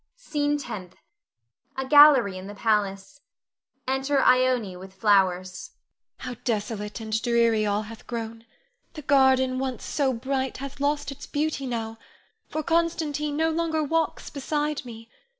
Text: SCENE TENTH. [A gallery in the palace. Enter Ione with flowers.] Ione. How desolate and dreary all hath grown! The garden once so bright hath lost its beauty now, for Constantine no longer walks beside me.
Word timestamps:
SCENE 0.15 0.57
TENTH. 0.57 0.95
[A 1.77 1.85
gallery 1.85 2.35
in 2.35 2.47
the 2.47 2.55
palace. 2.55 3.21
Enter 3.87 4.19
Ione 4.19 4.75
with 4.75 4.95
flowers.] 4.95 5.73
Ione. 6.25 6.37
How 6.37 6.41
desolate 6.43 6.99
and 6.99 7.21
dreary 7.21 7.67
all 7.67 7.83
hath 7.83 8.07
grown! 8.07 8.43
The 8.93 9.03
garden 9.03 9.59
once 9.59 9.85
so 9.85 10.11
bright 10.11 10.57
hath 10.57 10.79
lost 10.79 11.11
its 11.11 11.27
beauty 11.27 11.67
now, 11.67 11.99
for 12.49 12.63
Constantine 12.63 13.37
no 13.37 13.51
longer 13.51 13.83
walks 13.83 14.31
beside 14.31 14.83
me. 14.85 15.07